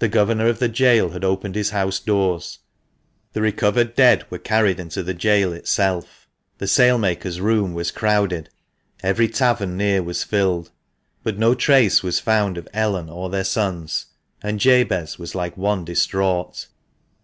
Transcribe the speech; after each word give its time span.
The 0.00 0.08
governor 0.08 0.48
of 0.48 0.58
the 0.58 0.68
gaol 0.68 1.10
had 1.10 1.22
opened 1.22 1.54
his 1.54 1.70
house 1.70 2.00
doors, 2.00 2.58
the 3.32 3.40
recovered 3.40 3.94
dead 3.94 4.28
were 4.28 4.40
carried 4.40 4.80
into 4.80 5.04
the 5.04 5.14
gaol 5.14 5.52
itself, 5.52 6.26
the 6.58 6.66
sail 6.66 6.98
maker's 6.98 7.40
room 7.40 7.72
was 7.72 7.92
crowded, 7.92 8.48
every 9.04 9.28
tavern 9.28 9.76
near 9.76 10.02
was 10.02 10.24
filled, 10.24 10.72
but 11.22 11.38
no 11.38 11.54
trace 11.54 12.02
was 12.02 12.18
found 12.18 12.58
of 12.58 12.66
Ellen 12.74 13.08
or 13.08 13.30
their 13.30 13.44
sons, 13.44 14.06
and 14.42 14.58
Jabez 14.58 15.16
was 15.16 15.36
like 15.36 15.56
one 15.56 15.84
distraught. 15.84 16.66